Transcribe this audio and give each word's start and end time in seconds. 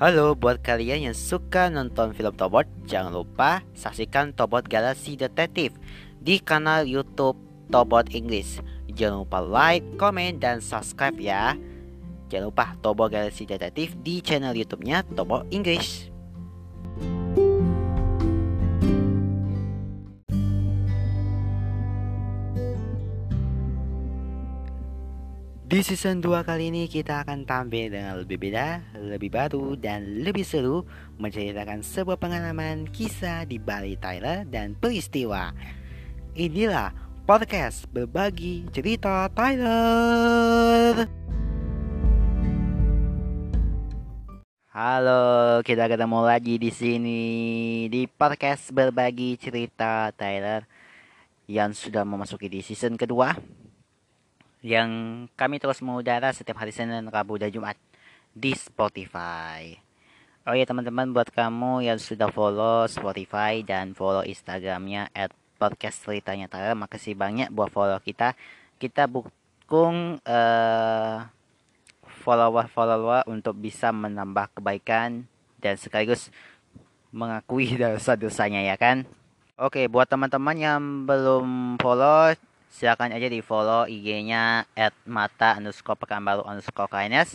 Halo 0.00 0.32
buat 0.32 0.64
kalian 0.64 1.12
yang 1.12 1.12
suka 1.12 1.68
nonton 1.68 2.16
film 2.16 2.32
Tobot, 2.32 2.64
jangan 2.88 3.20
lupa 3.20 3.60
saksikan 3.76 4.32
Tobot 4.32 4.64
Galaxy 4.64 5.12
Detektif 5.12 5.76
di 6.16 6.40
kanal 6.40 6.88
YouTube 6.88 7.36
Tobot 7.68 8.08
English. 8.16 8.64
Jangan 8.96 9.28
lupa 9.28 9.44
like, 9.44 9.84
komen, 10.00 10.40
dan 10.40 10.64
subscribe 10.64 11.20
ya. 11.20 11.52
Jangan 12.32 12.48
lupa 12.48 12.72
Tobot 12.80 13.12
Galaxy 13.12 13.44
Detektif 13.44 13.92
di 14.00 14.24
channel 14.24 14.56
YouTube-nya 14.56 15.04
Tobot 15.12 15.44
English. 15.52 16.09
Di 25.70 25.86
season 25.86 26.18
2 26.18 26.42
kali 26.42 26.74
ini 26.74 26.90
kita 26.90 27.22
akan 27.22 27.46
tampil 27.46 27.94
dengan 27.94 28.18
lebih 28.18 28.42
beda, 28.42 28.82
lebih 29.06 29.30
baru, 29.30 29.78
dan 29.78 30.18
lebih 30.26 30.42
seru 30.42 30.82
Menceritakan 31.22 31.86
sebuah 31.86 32.18
pengalaman 32.18 32.90
kisah 32.90 33.46
di 33.46 33.62
Bali 33.62 33.94
Tyler 33.94 34.42
dan 34.50 34.74
peristiwa. 34.74 35.54
Inilah 36.34 36.90
podcast 37.22 37.86
berbagi 37.86 38.66
cerita 38.74 39.30
Tyler 39.30 41.06
Halo, 44.74 45.62
kita 45.62 45.86
ketemu 45.86 46.18
lagi 46.26 46.58
di 46.58 46.70
sini 46.74 47.22
di 47.86 48.10
podcast 48.10 48.74
berbagi 48.74 49.38
cerita 49.38 50.10
Tyler 50.18 50.66
yang 51.46 51.70
sudah 51.70 52.02
memasuki 52.02 52.50
di 52.50 52.58
season 52.58 52.98
kedua 52.98 53.59
yang 54.60 54.90
kami 55.36 55.56
terus 55.56 55.80
mengudara 55.80 56.32
setiap 56.36 56.60
hari 56.60 56.72
Senin, 56.72 57.08
Rabu, 57.08 57.40
dan 57.40 57.48
Jumat 57.48 57.76
di 58.36 58.52
Spotify. 58.52 59.72
Oh 60.48 60.56
ya 60.56 60.64
teman-teman 60.64 61.12
buat 61.12 61.28
kamu 61.28 61.84
yang 61.84 62.00
sudah 62.00 62.32
follow 62.32 62.88
Spotify 62.88 63.60
dan 63.60 63.92
follow 63.92 64.24
Instagramnya 64.24 65.12
at 65.12 65.32
podcast 65.60 66.00
ceritanya 66.00 66.48
Tara 66.48 66.72
makasih 66.72 67.12
banyak 67.12 67.52
buat 67.52 67.68
follow 67.68 68.00
kita. 68.00 68.32
Kita 68.80 69.04
dukung 69.04 70.16
uh, 70.24 71.16
follower-follower 72.24 73.28
untuk 73.28 73.60
bisa 73.60 73.92
menambah 73.92 74.56
kebaikan 74.56 75.28
dan 75.60 75.76
sekaligus 75.76 76.32
mengakui 77.12 77.76
dosa-dosanya 77.80 78.64
ya 78.64 78.80
kan. 78.80 79.04
Oke 79.60 79.92
buat 79.92 80.08
teman-teman 80.08 80.56
yang 80.56 80.80
belum 81.04 81.76
follow 81.76 82.32
silakan 82.70 83.10
aja 83.10 83.26
di 83.26 83.42
follow 83.42 83.84
IG-nya 83.90 84.62
at 84.78 84.94
mata 85.02 85.58
underscore 85.58 85.98
pekanbaru 85.98 86.46
underscore 86.46 86.86
kindness 86.86 87.34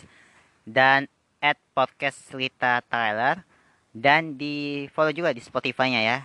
dan 0.64 1.04
at 1.44 1.60
podcast 1.76 2.16
cerita 2.32 2.80
Tyler 2.88 3.44
dan 3.92 4.40
di 4.40 4.88
follow 4.96 5.12
juga 5.12 5.36
di 5.36 5.44
Spotify-nya 5.44 6.00
ya 6.00 6.18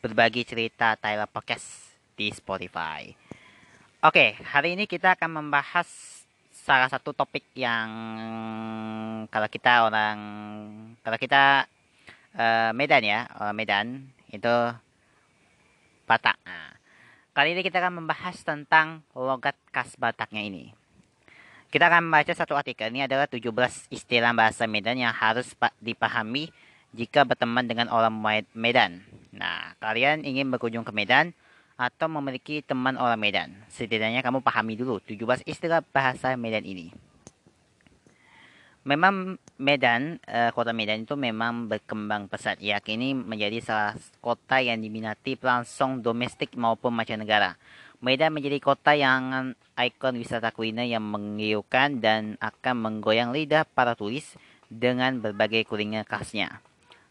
berbagi 0.00 0.48
cerita 0.48 0.96
Tyler 0.96 1.28
Podcast 1.28 1.92
di 2.16 2.32
Spotify. 2.32 3.12
Oke, 4.00 4.32
hari 4.40 4.72
ini 4.72 4.88
kita 4.88 5.12
akan 5.12 5.44
membahas 5.44 5.84
salah 6.48 6.88
satu 6.88 7.12
topik 7.12 7.44
yang 7.52 7.88
kalau 9.28 9.48
kita 9.48 9.84
orang 9.84 10.18
kalau 11.04 11.20
kita 11.20 11.68
uh, 12.32 12.72
Medan 12.72 13.04
ya, 13.04 13.28
orang 13.36 13.56
Medan 13.56 13.86
itu 14.32 14.54
Batak. 16.08 16.40
Nah, 16.48 16.79
Kali 17.30 17.54
ini 17.54 17.62
kita 17.62 17.78
akan 17.78 18.02
membahas 18.02 18.42
tentang 18.42 19.06
logat 19.14 19.54
khas 19.70 19.94
Bataknya 19.94 20.42
ini. 20.42 20.74
Kita 21.70 21.86
akan 21.86 22.10
membaca 22.10 22.34
satu 22.34 22.58
artikel. 22.58 22.90
Ini 22.90 23.06
adalah 23.06 23.30
17 23.30 23.46
istilah 23.94 24.34
bahasa 24.34 24.66
Medan 24.66 24.98
yang 24.98 25.14
harus 25.14 25.54
dipahami 25.78 26.50
jika 26.90 27.22
berteman 27.22 27.70
dengan 27.70 27.86
orang 27.94 28.10
Medan. 28.50 29.06
Nah, 29.30 29.78
kalian 29.78 30.26
ingin 30.26 30.50
berkunjung 30.50 30.82
ke 30.82 30.90
Medan 30.90 31.30
atau 31.78 32.10
memiliki 32.10 32.66
teman 32.66 32.98
orang 32.98 33.22
Medan. 33.22 33.54
Setidaknya 33.70 34.26
kamu 34.26 34.42
pahami 34.42 34.74
dulu 34.74 34.98
17 34.98 35.46
istilah 35.46 35.86
bahasa 35.94 36.34
Medan 36.34 36.66
ini 36.66 37.09
memang 38.84 39.36
Medan, 39.60 40.16
uh, 40.24 40.50
kota 40.56 40.72
Medan 40.72 41.04
itu 41.04 41.12
memang 41.16 41.68
berkembang 41.68 42.26
pesat. 42.32 42.56
Ya, 42.64 42.80
kini 42.80 43.12
menjadi 43.12 43.60
salah 43.60 43.92
kota 44.24 44.60
yang 44.64 44.80
diminati 44.80 45.36
pelangsung 45.36 46.00
domestik 46.00 46.56
maupun 46.56 46.96
mancanegara. 46.96 47.60
Medan 48.00 48.32
menjadi 48.32 48.56
kota 48.64 48.96
yang 48.96 49.52
ikon 49.76 50.16
wisata 50.16 50.48
kuliner 50.56 50.88
yang 50.88 51.04
menggiurkan 51.04 52.00
dan 52.00 52.40
akan 52.40 52.80
menggoyang 52.80 53.36
lidah 53.36 53.68
para 53.68 53.92
turis 53.92 54.40
dengan 54.72 55.20
berbagai 55.20 55.68
kuliner 55.68 56.08
khasnya. 56.08 56.64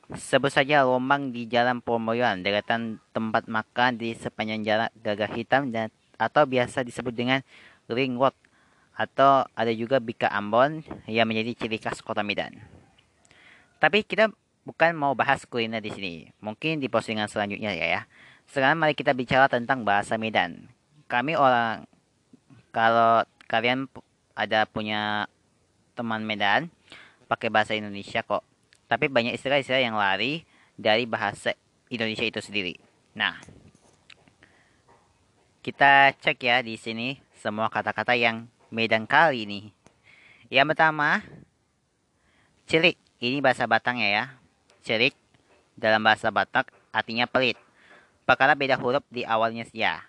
Sebut 0.09 0.49
saja 0.49 0.81
rombang 0.89 1.29
di 1.29 1.45
Jalan 1.45 1.85
Pomoyan, 1.85 2.41
deretan 2.41 2.97
tempat 3.13 3.45
makan 3.45 4.01
di 4.01 4.17
sepanjang 4.17 4.65
jalan 4.65 4.89
Gagah 5.05 5.29
Hitam 5.37 5.69
dan 5.69 5.93
atau 6.17 6.49
biasa 6.49 6.81
disebut 6.81 7.13
dengan 7.13 7.45
Ring 7.85 8.17
Road 8.17 8.33
atau 8.99 9.47
ada 9.55 9.71
juga 9.71 10.03
Bika 10.03 10.27
Ambon 10.27 10.83
yang 11.07 11.23
menjadi 11.23 11.55
ciri 11.55 11.79
khas 11.79 12.03
kota 12.03 12.19
Medan. 12.19 12.51
Tapi 13.79 14.03
kita 14.03 14.27
bukan 14.67 14.91
mau 14.91 15.15
bahas 15.15 15.47
kuliner 15.47 15.79
di 15.79 15.87
sini. 15.87 16.13
Mungkin 16.43 16.83
di 16.83 16.91
postingan 16.91 17.31
selanjutnya 17.31 17.71
ya 17.71 17.87
ya. 17.87 18.01
Sekarang 18.51 18.75
mari 18.75 18.91
kita 18.91 19.15
bicara 19.15 19.47
tentang 19.47 19.87
bahasa 19.87 20.19
Medan. 20.19 20.67
Kami 21.07 21.39
orang 21.39 21.87
kalau 22.75 23.23
kalian 23.47 23.87
ada 24.35 24.67
punya 24.67 25.31
teman 25.95 26.27
Medan 26.27 26.67
pakai 27.31 27.47
bahasa 27.47 27.79
Indonesia 27.79 28.19
kok. 28.19 28.43
Tapi 28.91 29.07
banyak 29.07 29.31
istilah-istilah 29.31 29.79
yang 29.79 29.95
lari 29.95 30.43
dari 30.75 31.07
bahasa 31.07 31.55
Indonesia 31.87 32.27
itu 32.27 32.43
sendiri. 32.43 32.75
Nah, 33.15 33.39
kita 35.63 36.11
cek 36.19 36.39
ya 36.43 36.59
di 36.59 36.75
sini 36.75 37.15
semua 37.39 37.71
kata-kata 37.71 38.17
yang 38.19 38.49
Medan 38.69 39.09
kali 39.09 39.49
ini. 39.49 39.61
Yang 40.49 40.73
pertama, 40.73 41.25
cerik. 42.69 42.97
Ini 43.19 43.41
bahasa 43.41 43.65
Batangnya 43.65 44.09
ya. 44.09 44.25
Cerik 44.85 45.17
dalam 45.75 46.05
bahasa 46.05 46.29
Batak 46.29 46.71
artinya 46.93 47.25
pelit. 47.25 47.57
Perkara 48.23 48.53
beda 48.53 48.77
huruf 48.77 49.03
di 49.09 49.25
awalnya 49.25 49.65
ya. 49.73 50.05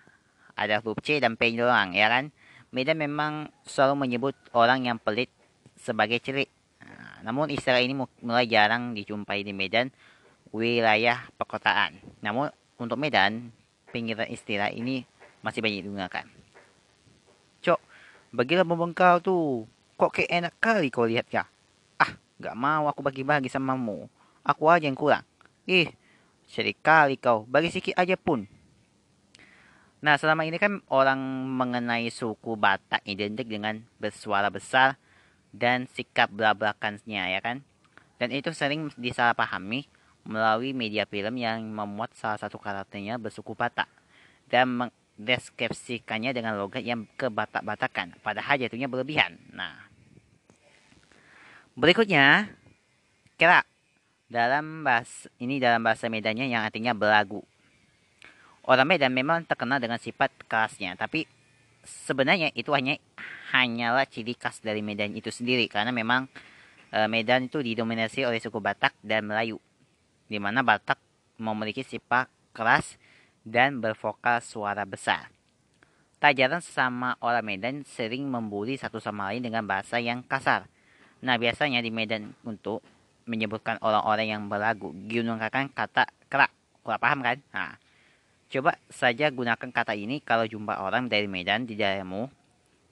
Ada 0.53 0.79
huruf 0.79 1.01
C 1.01 1.17
dan 1.17 1.35
P 1.35 1.57
doang, 1.57 1.97
ya 1.97 2.05
kan? 2.07 2.29
Medan 2.71 3.01
memang 3.01 3.51
selalu 3.67 4.07
menyebut 4.07 4.35
orang 4.55 4.85
yang 4.87 5.01
pelit 5.01 5.27
sebagai 5.75 6.21
cerik. 6.21 6.47
Nah, 6.79 7.25
namun 7.25 7.49
istilah 7.51 7.81
ini 7.81 7.97
mulai 8.21 8.45
jarang 8.47 8.93
dijumpai 8.93 9.43
di 9.43 9.51
Medan, 9.51 9.89
wilayah 10.53 11.27
perkotaan. 11.35 11.97
Namun 12.23 12.53
untuk 12.77 12.95
Medan, 13.01 13.51
pinggiran 13.89 14.29
istilah 14.29 14.69
ini 14.71 15.03
masih 15.41 15.59
banyak 15.59 15.83
digunakan. 15.83 16.40
Bagilah 18.31 18.63
membengkau 18.63 19.19
tu. 19.19 19.37
Kok 19.99 20.11
kayak 20.15 20.31
enak 20.31 20.53
kali 20.63 20.87
kau 20.87 21.03
lihat 21.03 21.27
ya? 21.29 21.43
Ah, 21.99 22.15
gak 22.39 22.55
mau 22.55 22.87
aku 22.87 23.03
bagi-bagi 23.03 23.51
sama 23.51 23.75
mu. 23.75 24.07
Aku 24.41 24.71
aja 24.71 24.87
yang 24.87 24.95
kurang. 24.95 25.27
Ih, 25.67 25.91
kali 26.81 27.19
kau. 27.19 27.43
Bagi 27.45 27.69
sikit 27.69 27.99
aja 27.99 28.15
pun. 28.15 28.47
Nah, 30.01 30.17
selama 30.17 30.47
ini 30.47 30.57
kan 30.57 30.81
orang 30.89 31.21
mengenai 31.45 32.09
suku 32.09 32.57
Batak 32.57 33.05
identik 33.05 33.45
dengan 33.45 33.85
bersuara 34.01 34.49
besar 34.49 34.97
dan 35.53 35.85
sikap 35.91 36.33
belak-belakannya, 36.33 37.37
ya 37.37 37.39
kan? 37.43 37.61
Dan 38.17 38.33
itu 38.33 38.49
sering 38.55 38.89
disalahpahami 38.97 39.85
melalui 40.25 40.73
media 40.73 41.05
film 41.05 41.37
yang 41.37 41.61
memuat 41.67 42.13
salah 42.17 42.39
satu 42.41 42.57
karakternya 42.57 43.21
bersuku 43.21 43.53
Batak 43.53 43.89
dan 44.49 44.89
deskripsikannya 45.21 46.33
dengan 46.33 46.57
logat 46.57 46.81
yang 46.81 47.05
kebatak-batakan, 47.13 48.17
padahal 48.25 48.57
jatuhnya 48.57 48.89
berlebihan. 48.89 49.37
Nah, 49.53 49.85
berikutnya, 51.77 52.49
kira 53.37 53.61
dalam 54.31 54.81
bahasa 54.81 55.29
ini 55.37 55.61
dalam 55.61 55.83
bahasa 55.83 56.07
Medannya 56.09 56.49
yang 56.49 56.65
artinya 56.65 56.97
belagu. 56.97 57.43
Orang 58.65 58.87
Medan 58.89 59.11
memang 59.11 59.43
terkenal 59.43 59.81
dengan 59.81 59.97
sifat 59.97 60.31
khasnya, 60.45 60.93
tapi 60.93 61.25
sebenarnya 61.83 62.53
itu 62.53 62.69
hanya 62.77 62.97
hanyalah 63.51 64.05
ciri 64.05 64.37
khas 64.37 64.61
dari 64.61 64.85
Medan 64.85 65.17
itu 65.17 65.33
sendiri 65.33 65.65
karena 65.65 65.89
memang 65.89 66.29
e, 66.93 66.99
Medan 67.09 67.49
itu 67.49 67.59
didominasi 67.59 68.21
oleh 68.23 68.37
suku 68.37 68.61
Batak 68.61 68.93
dan 69.01 69.25
Melayu, 69.25 69.57
di 70.29 70.37
mana 70.37 70.61
Batak 70.61 71.01
memiliki 71.41 71.81
sifat 71.81 72.29
keras 72.53 73.00
dan 73.41 73.81
bervokal 73.81 74.41
suara 74.41 74.85
besar. 74.87 75.29
Tak 76.21 76.37
jarang 76.37 76.61
sesama 76.61 77.17
orang 77.17 77.41
Medan 77.41 77.75
sering 77.81 78.29
membuli 78.29 78.77
satu 78.77 79.01
sama 79.01 79.33
lain 79.33 79.41
dengan 79.41 79.65
bahasa 79.65 79.97
yang 79.97 80.21
kasar. 80.21 80.69
Nah 81.25 81.35
biasanya 81.41 81.81
di 81.81 81.89
Medan 81.89 82.37
untuk 82.45 82.85
menyebutkan 83.25 83.81
orang-orang 83.81 84.27
yang 84.29 84.43
berlagu 84.45 84.93
gunakan 84.93 85.65
kata 85.73 86.09
kerak. 86.29 86.53
Kurang 86.81 87.01
paham 87.01 87.19
kan? 87.21 87.37
Nah, 87.53 87.77
coba 88.49 88.77
saja 88.89 89.29
gunakan 89.29 89.69
kata 89.69 89.93
ini 89.93 90.21
kalau 90.21 90.45
jumpa 90.45 90.81
orang 90.81 91.09
dari 91.09 91.25
Medan 91.25 91.65
di 91.65 91.77
daerahmu. 91.77 92.29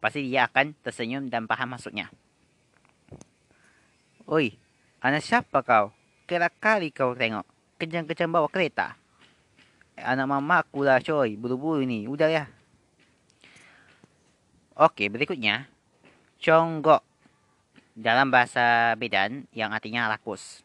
Pasti 0.01 0.25
dia 0.25 0.49
akan 0.49 0.73
tersenyum 0.81 1.29
dan 1.29 1.45
paham 1.45 1.77
maksudnya. 1.77 2.09
Oi, 4.29 4.53
Anak 4.99 5.23
siapa 5.23 5.63
kau? 5.63 5.95
Kira 6.27 6.51
kali 6.51 6.91
kau 6.91 7.15
tengok. 7.15 7.47
Kejang-kejang 7.79 8.27
bawa 8.27 8.51
kereta. 8.51 8.98
Anak 10.01 10.27
mama 10.27 10.63
aku 10.63 10.87
lah 10.87 11.03
coy. 11.03 11.35
Buru-buru 11.35 11.83
ni. 11.83 12.07
Udah 12.07 12.31
ya. 12.31 12.45
Oke, 14.79 15.11
berikutnya. 15.11 15.67
Conggok. 16.39 17.03
Dalam 17.99 18.31
bahasa 18.31 18.95
Medan 18.95 19.43
yang 19.51 19.75
artinya 19.75 20.07
rakus. 20.07 20.63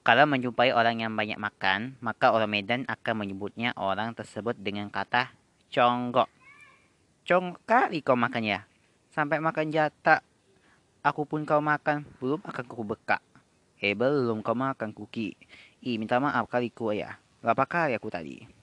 Kalau 0.00 0.24
menjumpai 0.24 0.72
orang 0.72 1.02
yang 1.02 1.12
banyak 1.12 1.36
makan, 1.36 1.98
maka 2.00 2.32
orang 2.32 2.48
Medan 2.48 2.88
akan 2.88 3.26
menyebutnya 3.26 3.74
orang 3.76 4.16
tersebut 4.16 4.56
dengan 4.56 4.88
kata 4.88 5.34
conggok. 5.70 6.30
Conggok 7.26 7.62
kali 7.66 8.02
kau 8.02 8.18
makan 8.18 8.42
ya. 8.42 8.60
Sampai 9.10 9.38
makan 9.38 9.70
jatah. 9.70 10.22
Aku 11.00 11.24
pun 11.24 11.48
kau 11.48 11.64
makan, 11.64 12.04
belum 12.20 12.44
akan 12.44 12.64
ku 12.68 12.84
bekak. 12.84 13.24
Eh 13.80 13.96
belum 13.96 14.44
kau 14.44 14.52
makan 14.52 14.92
kuki. 14.92 15.32
Ih 15.80 15.96
minta 15.96 16.20
maaf 16.20 16.44
kali 16.46 16.68
ku 16.68 16.92
ya. 16.92 17.16
Berapa 17.40 17.64
kali 17.64 17.96
aku 17.96 18.12
tadi? 18.12 18.59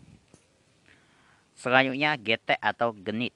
Selanjutnya 1.58 2.14
getek 2.22 2.62
atau 2.62 2.94
genit. 2.94 3.34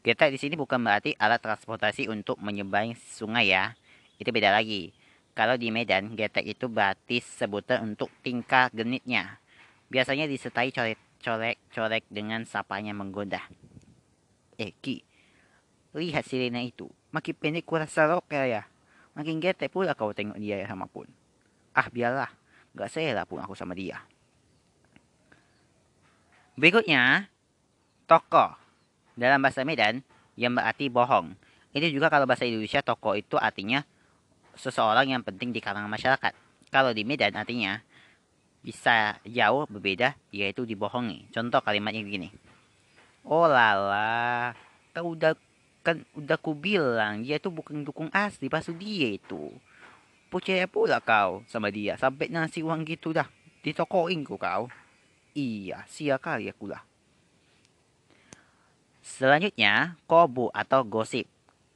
Getek 0.00 0.32
di 0.32 0.38
sini 0.40 0.54
bukan 0.56 0.80
berarti 0.80 1.12
alat 1.20 1.38
transportasi 1.44 2.08
untuk 2.08 2.40
menyeberangi 2.40 2.96
sungai 2.96 3.52
ya. 3.52 3.76
Itu 4.16 4.32
beda 4.32 4.48
lagi. 4.48 4.96
Kalau 5.36 5.60
di 5.60 5.68
Medan, 5.68 6.16
getek 6.16 6.48
itu 6.48 6.66
berarti 6.68 7.20
sebutan 7.20 7.92
untuk 7.92 8.08
tingkah 8.24 8.72
genitnya. 8.72 9.36
Biasanya 9.92 10.24
disertai 10.24 10.72
colek-colek 11.20 12.04
dengan 12.08 12.48
sapanya 12.48 12.96
menggoda. 12.96 13.44
Eh, 14.56 14.72
Ki, 14.80 15.04
lihat 15.96 16.24
sirena 16.28 16.60
itu. 16.60 16.88
Makin 17.12 17.36
pendek 17.36 17.68
kurasa 17.68 18.08
rokel 18.08 18.48
ya. 18.48 18.64
Makin 19.12 19.40
getek 19.40 19.68
pula 19.68 19.92
kau 19.92 20.16
tengok 20.16 20.40
dia 20.40 20.60
ya 20.60 20.66
sama 20.68 20.88
pun. 20.88 21.04
Ah, 21.76 21.88
biarlah. 21.92 22.32
Gak 22.72 22.88
lah 22.96 23.28
pun 23.28 23.40
aku 23.44 23.52
sama 23.52 23.76
dia. 23.76 24.00
Berikutnya, 26.56 27.31
tokoh 28.12 28.52
dalam 29.16 29.40
bahasa 29.40 29.64
Medan 29.64 30.04
yang 30.36 30.52
berarti 30.52 30.92
bohong. 30.92 31.32
Ini 31.72 31.88
juga 31.88 32.12
kalau 32.12 32.28
bahasa 32.28 32.44
Indonesia 32.44 32.84
toko 32.84 33.16
itu 33.16 33.40
artinya 33.40 33.80
seseorang 34.52 35.16
yang 35.16 35.24
penting 35.24 35.48
di 35.48 35.64
kalangan 35.64 35.88
masyarakat. 35.88 36.36
Kalau 36.68 36.92
di 36.92 37.08
Medan 37.08 37.32
artinya 37.32 37.80
bisa 38.60 39.16
jauh 39.24 39.64
berbeda 39.64 40.12
yaitu 40.28 40.68
dibohongi. 40.68 41.32
Contoh 41.32 41.64
kalimatnya 41.64 42.04
begini. 42.04 42.28
Oh 43.24 43.48
lala, 43.48 44.52
kau 44.92 45.16
udah 45.16 45.32
kan 45.80 46.04
udah 46.12 46.36
ku 46.36 46.52
bilang 46.52 47.24
dia 47.24 47.40
itu 47.40 47.48
bukan 47.48 47.80
dukung 47.80 48.12
asli 48.12 48.52
pasal 48.52 48.76
dia 48.76 49.08
itu. 49.08 49.56
Percaya 50.28 50.68
pula 50.68 51.00
kau 51.00 51.40
sama 51.48 51.72
dia 51.72 51.96
sampai 51.96 52.28
nasi 52.28 52.60
uang 52.60 52.84
gitu 52.84 53.16
dah 53.16 53.28
ditokoin 53.64 54.20
ku 54.20 54.36
kau. 54.36 54.68
Iya, 55.32 55.88
sia 55.88 56.20
kali 56.20 56.52
aku 56.52 56.68
lah. 56.68 56.91
Selanjutnya, 59.02 59.98
kobu 60.06 60.46
atau 60.54 60.86
gosip. 60.86 61.26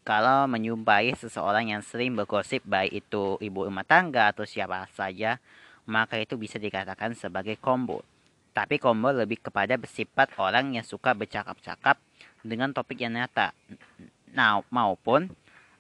Kalau 0.07 0.47
menyumpai 0.47 1.11
seseorang 1.19 1.75
yang 1.75 1.83
sering 1.83 2.15
bergosip 2.15 2.63
baik 2.63 3.03
itu 3.03 3.35
ibu 3.43 3.67
rumah 3.67 3.83
tangga 3.83 4.31
atau 4.31 4.47
siapa 4.47 4.87
saja, 4.95 5.43
maka 5.91 6.23
itu 6.23 6.39
bisa 6.39 6.63
dikatakan 6.63 7.19
sebagai 7.19 7.59
kombo. 7.59 8.07
Tapi 8.55 8.79
kombo 8.79 9.11
lebih 9.11 9.43
kepada 9.43 9.75
bersifat 9.75 10.39
orang 10.39 10.79
yang 10.79 10.87
suka 10.87 11.19
bercakap-cakap 11.19 11.99
dengan 12.47 12.71
topik 12.71 13.03
yang 13.03 13.19
nyata. 13.19 13.51
Nah, 14.31 14.63
maupun 14.71 15.27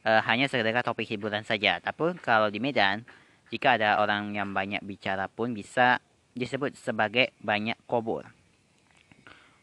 e, 0.02 0.10
hanya 0.26 0.50
sekedar 0.50 0.82
topik 0.82 1.06
hiburan 1.06 1.46
saja. 1.46 1.78
Tapi 1.78 2.18
kalau 2.26 2.50
di 2.50 2.58
Medan, 2.58 3.06
jika 3.54 3.78
ada 3.78 4.02
orang 4.02 4.34
yang 4.34 4.50
banyak 4.50 4.82
bicara 4.82 5.30
pun 5.30 5.54
bisa 5.54 6.02
disebut 6.34 6.74
sebagai 6.74 7.30
banyak 7.38 7.78
kobor. 7.86 8.35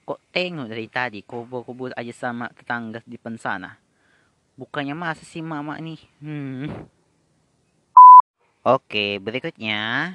Kok 0.04 0.20
tengok 0.36 0.68
dari 0.68 0.88
tadi 0.92 1.20
kubur-kubur 1.24 1.96
aja 1.96 2.12
sama 2.12 2.52
tetangga 2.52 3.00
di 3.08 3.16
pensana. 3.16 3.80
Bukannya 4.60 4.92
masa 4.92 5.24
sih 5.24 5.40
mama 5.40 5.80
nih? 5.80 6.02
Hmm. 6.20 6.68
Oke, 8.68 9.20
berikutnya. 9.24 10.12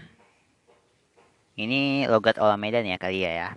Ini 1.59 2.07
logat 2.07 2.37
orang 2.37 2.61
Medan 2.61 2.85
ya 2.85 3.01
kali 3.01 3.25
ya 3.25 3.33
ya. 3.33 3.51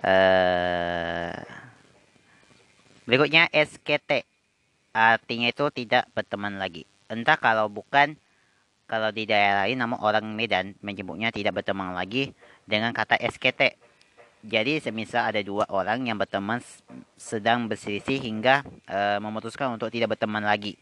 Uh, 0.00 1.34
berikutnya 3.08 3.48
SKT. 3.50 4.28
Artinya 4.92 5.48
itu 5.48 5.64
tidak 5.72 6.12
berteman 6.12 6.60
lagi. 6.60 6.84
Entah 7.08 7.40
kalau 7.40 7.72
bukan 7.72 8.20
kalau 8.84 9.10
di 9.10 9.24
daerah 9.24 9.64
lain 9.64 9.80
namun 9.80 9.98
orang 9.98 10.28
Medan 10.36 10.76
menyebutnya 10.84 11.32
tidak 11.32 11.58
berteman 11.58 11.96
lagi 11.96 12.36
dengan 12.68 12.92
kata 12.92 13.16
SKT 13.18 13.89
jadi 14.40 14.80
semisal 14.80 15.28
ada 15.28 15.40
dua 15.44 15.68
orang 15.68 16.08
yang 16.08 16.16
berteman 16.16 16.64
sedang 17.20 17.68
berselisih 17.68 18.16
hingga 18.24 18.64
e, 18.88 19.20
memutuskan 19.20 19.76
untuk 19.76 19.92
tidak 19.92 20.16
berteman 20.16 20.40
lagi 20.40 20.80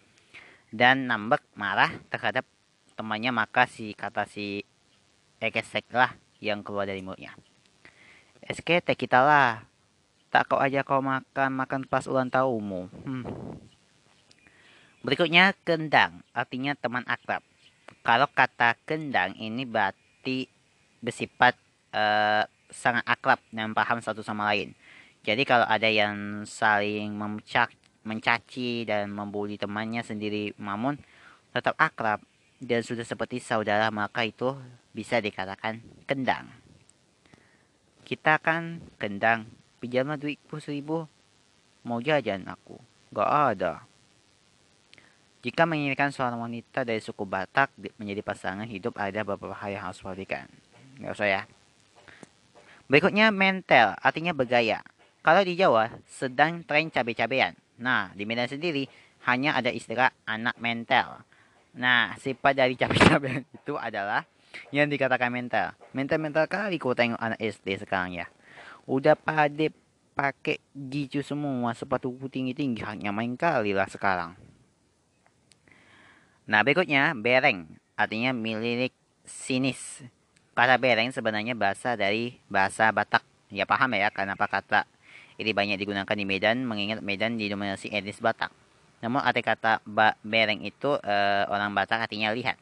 dan 0.71 1.11
nambek 1.11 1.43
marah 1.59 1.91
terhadap 2.07 2.47
temannya 2.95 3.35
maka 3.35 3.67
si 3.67 3.99
kata 3.99 4.31
si 4.31 4.63
ekesek 5.43 5.91
lah 5.91 6.15
yang 6.39 6.63
keluar 6.63 6.87
dari 6.87 7.03
mulutnya. 7.03 7.35
SKT 8.47 8.95
kita 8.95 9.23
lah. 9.23 9.67
Tak 10.29 10.53
kau 10.53 10.61
aja 10.61 10.85
kau 10.85 11.01
makan 11.01 11.57
makan 11.57 11.81
pas 11.89 12.05
ulang 12.05 12.29
tahunmu. 12.29 12.83
Hmm. 13.07 13.25
Berikutnya 15.01 15.57
kendang, 15.65 16.21
artinya 16.37 16.77
teman 16.77 17.07
akrab. 17.09 17.41
Kalau 18.05 18.29
kata 18.29 18.77
kendang 18.85 19.33
ini 19.41 19.65
berarti 19.65 20.51
bersifat 21.01 21.57
uh, 21.97 22.45
sangat 22.69 23.05
akrab 23.09 23.41
dan 23.51 23.73
paham 23.73 24.01
satu 24.01 24.21
sama 24.21 24.49
lain. 24.53 24.77
Jadi 25.25 25.43
kalau 25.45 25.67
ada 25.69 25.89
yang 25.91 26.45
saling 26.47 27.13
memecak, 27.13 27.73
mencaci 28.07 28.89
dan 28.89 29.13
membuli 29.13 29.61
temannya 29.61 30.01
sendiri 30.01 30.57
Mamun 30.57 30.97
tetap 31.53 31.77
akrab 31.77 32.25
dan 32.59 32.81
sudah 32.81 33.05
seperti 33.05 33.43
saudara 33.43 33.93
maka 33.93 34.25
itu 34.25 34.57
bisa 34.97 35.21
dikatakan 35.21 35.85
kendang. 36.09 36.49
Kita 38.09 38.41
kan 38.41 38.81
kendang, 38.97 39.45
pinjamlah 39.85 40.17
duitku 40.17 40.57
seribu, 40.59 41.05
mau 41.85 42.01
jajan 42.01 42.49
aku, 42.49 42.81
gak 43.13 43.31
ada. 43.53 43.85
Jika 45.45 45.69
menginginkan 45.69 46.11
seorang 46.11 46.41
wanita 46.41 46.83
dari 46.83 46.99
suku 46.99 47.23
Batak 47.23 47.71
menjadi 48.01 48.25
pasangan 48.25 48.67
hidup 48.67 48.97
ada 48.99 49.23
beberapa 49.23 49.55
hal 49.55 49.77
yang 49.77 49.85
harus 49.87 50.01
perhatikan. 50.03 50.51
Gak 50.99 51.15
usah 51.15 51.29
ya. 51.29 51.43
Berikutnya 52.89 53.29
mental, 53.29 53.93
artinya 54.01 54.33
bergaya. 54.33 54.81
Kalau 55.21 55.45
di 55.45 55.61
Jawa, 55.61 55.93
sedang 56.09 56.65
tren 56.65 56.89
cabai-cabean. 56.89 57.53
Nah, 57.77 58.09
di 58.17 58.25
Medan 58.25 58.49
sendiri, 58.49 58.89
hanya 59.29 59.53
ada 59.61 59.69
istilah 59.69 60.09
anak 60.25 60.57
mental. 60.57 61.21
Nah, 61.77 62.17
sifat 62.17 62.57
dari 62.57 62.81
cabai-cabean 62.81 63.45
itu 63.61 63.77
adalah 63.77 64.25
yang 64.73 64.89
dikatakan 64.89 65.29
mental. 65.29 65.77
Mental-mental 65.93 66.49
kali 66.49 66.81
kau 66.81 66.97
tengok 66.97 67.21
anak 67.21 67.37
SD 67.37 67.85
sekarang 67.85 68.17
ya. 68.17 68.27
Udah 68.89 69.13
pada 69.21 69.69
pakai 70.17 70.57
gitu 70.73 71.21
semua, 71.21 71.77
sepatu 71.77 72.09
tinggi-tinggi, 72.09 72.81
hanya 72.89 73.13
main 73.13 73.37
kali 73.37 73.77
lah 73.77 73.87
sekarang. 73.87 74.33
Nah, 76.49 76.65
berikutnya, 76.65 77.13
bereng, 77.13 77.69
artinya 78.01 78.33
milik 78.33 78.97
sinis. 79.29 80.09
Kata 80.59 80.75
bereng 80.75 81.15
sebenarnya 81.15 81.55
bahasa 81.55 81.95
dari 81.95 82.35
bahasa 82.51 82.91
Batak. 82.91 83.23
Ya 83.55 83.63
paham 83.63 83.95
ya 83.95 84.11
kenapa 84.11 84.51
kata 84.51 84.91
ini 85.39 85.55
banyak 85.55 85.79
digunakan 85.79 86.11
di 86.11 86.27
Medan 86.27 86.67
mengingat 86.67 86.99
Medan 86.99 87.39
didominasi 87.39 87.95
etnis 87.95 88.19
Batak. 88.19 88.51
Namun 88.99 89.23
arti 89.23 89.39
kata 89.39 89.79
ba 89.87 90.19
bereng 90.27 90.67
itu 90.67 90.99
e, 90.99 91.15
orang 91.47 91.71
Batak 91.79 92.11
artinya 92.11 92.35
lihat. 92.35 92.59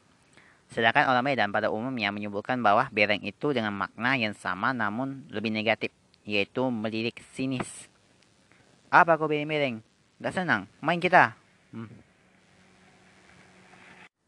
Sedangkan 0.69 1.09
orang 1.09 1.25
Medan 1.25 1.49
pada 1.49 1.73
umumnya 1.73 2.13
menyebutkan 2.13 2.61
bahwa 2.61 2.85
bereng 2.93 3.25
itu 3.25 3.57
dengan 3.57 3.73
makna 3.73 4.13
yang 4.21 4.37
sama 4.37 4.77
namun 4.77 5.25
lebih 5.33 5.49
negatif, 5.49 5.89
yaitu 6.29 6.69
melirik 6.69 7.25
sinis. 7.33 7.89
Apa 8.93 9.17
kau 9.17 9.25
bereng-bereng? 9.25 9.81
Gak 10.21 10.37
senang? 10.37 10.69
Main 10.85 11.01
kita. 11.01 11.33
Hmm. 11.73 11.89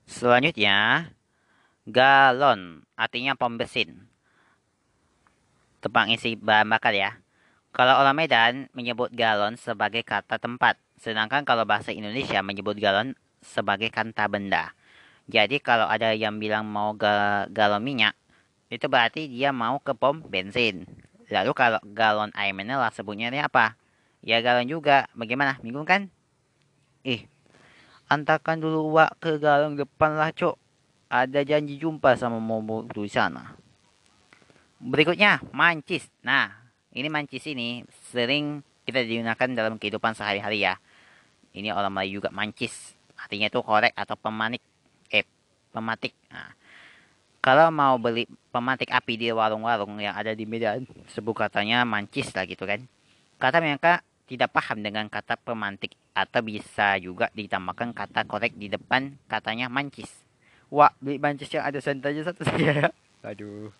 Selanjutnya, 0.08 1.12
galon 1.88 2.84
artinya 3.00 3.32
pom 3.32 3.56
bensin. 3.56 4.04
Tepang 5.80 6.12
isi 6.12 6.36
bahan 6.36 6.68
bakar 6.68 6.92
ya. 6.92 7.16
Kalau 7.72 7.96
orang 7.96 8.12
Medan 8.12 8.54
menyebut 8.76 9.08
galon 9.16 9.56
sebagai 9.56 10.04
kata 10.04 10.36
tempat, 10.36 10.76
sedangkan 11.00 11.48
kalau 11.48 11.64
bahasa 11.64 11.88
Indonesia 11.88 12.44
menyebut 12.44 12.76
galon 12.76 13.16
sebagai 13.40 13.88
kata 13.88 14.28
benda. 14.28 14.76
Jadi 15.32 15.60
kalau 15.64 15.88
ada 15.88 16.12
yang 16.12 16.36
bilang 16.36 16.68
mau 16.68 16.92
ga 16.92 17.48
galon 17.48 17.80
minyak, 17.80 18.12
itu 18.68 18.84
berarti 18.84 19.24
dia 19.28 19.48
mau 19.48 19.80
ke 19.80 19.96
pom 19.96 20.20
bensin. 20.20 20.84
Lalu 21.32 21.52
kalau 21.56 21.80
galon 21.96 22.32
air 22.36 22.52
mineral 22.52 22.88
sebutnya 22.92 23.32
apa? 23.40 23.80
Ya 24.20 24.44
galon 24.44 24.68
juga. 24.68 25.08
Bagaimana? 25.16 25.56
Bingung 25.64 25.88
kan? 25.88 26.12
Ih, 27.04 27.24
antarkan 28.12 28.60
dulu 28.60 28.92
uak 28.92 29.16
ke 29.20 29.40
galon 29.40 29.76
depan 29.76 30.16
lah, 30.16 30.32
cok. 30.36 30.67
Ada 31.08 31.40
janji 31.40 31.80
jumpa 31.80 32.14
sama 32.20 32.36
Momo 32.36 32.84
di 32.84 33.08
sana. 33.08 33.56
Berikutnya, 34.78 35.42
mancis. 35.50 36.06
Nah, 36.22 36.52
ini 36.92 37.08
mancis 37.08 37.42
ini 37.48 37.82
sering 38.12 38.60
kita 38.84 39.02
digunakan 39.02 39.48
dalam 39.56 39.80
kehidupan 39.80 40.14
sehari-hari 40.14 40.68
ya. 40.68 40.76
Ini 41.56 41.72
orang 41.74 41.90
Melayu 41.90 42.22
juga 42.22 42.30
mancis. 42.30 42.94
Artinya 43.18 43.50
itu 43.50 43.58
korek 43.64 43.96
atau 43.96 44.14
pemanik. 44.14 44.62
Eh, 45.10 45.26
pematik. 45.74 46.14
Nah, 46.30 46.54
kalau 47.42 47.72
mau 47.72 47.96
beli 47.96 48.28
pematik 48.52 48.92
api 48.92 49.16
di 49.16 49.32
warung-warung 49.32 49.98
yang 49.98 50.14
ada 50.14 50.36
di 50.36 50.44
Medan, 50.44 50.84
sebut 51.10 51.34
katanya 51.34 51.82
mancis 51.88 52.30
lah 52.36 52.44
gitu 52.44 52.68
kan. 52.68 52.84
Kata 53.40 53.58
mereka 53.64 54.04
tidak 54.28 54.52
paham 54.52 54.84
dengan 54.84 55.08
kata 55.08 55.40
pemantik 55.40 55.96
atau 56.12 56.44
bisa 56.44 57.00
juga 57.00 57.32
ditambahkan 57.32 57.96
kata 57.96 58.28
korek 58.28 58.52
di 58.54 58.68
depan 58.68 59.16
katanya 59.26 59.72
mancis. 59.72 60.27
Wah, 60.68 60.92
beli 61.00 61.20
mancis 61.24 61.50
yang 61.52 61.64
ada 61.64 61.78
santannya 61.80 62.22
satu 62.24 62.42
saja 62.44 62.66
ya. 62.84 62.88
Aduh. 63.24 63.72